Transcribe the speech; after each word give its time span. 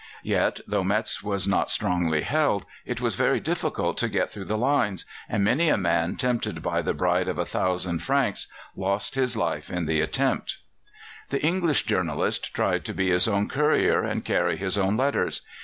Yet, 0.23 0.61
though 0.65 0.83
Metz 0.83 1.21
was 1.21 1.47
not 1.47 1.69
strongly 1.69 2.23
held, 2.23 2.65
it 2.87 2.99
was 2.99 3.13
very 3.13 3.39
difficult 3.39 3.99
to 3.99 4.09
get 4.09 4.31
through 4.31 4.45
the 4.45 4.57
lines, 4.57 5.05
and 5.29 5.43
many 5.43 5.69
a 5.69 5.77
man, 5.77 6.15
tempted 6.15 6.63
by 6.63 6.81
the 6.81 6.95
bribe 6.95 7.27
of 7.27 7.37
1,000 7.37 7.99
francs, 7.99 8.47
lost 8.75 9.13
his 9.13 9.37
life 9.37 9.69
in 9.69 9.85
the 9.85 10.01
attempt. 10.01 10.57
The 11.29 11.43
English 11.45 11.85
journalist 11.85 12.51
tried 12.51 12.83
to 12.85 12.95
be 12.95 13.11
his 13.11 13.27
own 13.27 13.47
courier 13.47 14.01
and 14.01 14.25
carry 14.25 14.57
his 14.57 14.75
own 14.75 14.97
letters. 14.97 15.41